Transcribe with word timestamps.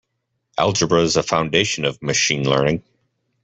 Algebra 0.57 1.03
is 1.03 1.15
a 1.15 1.21
foundation 1.21 1.85
of 1.85 2.01
Machine 2.01 2.43
Learning. 2.49 2.81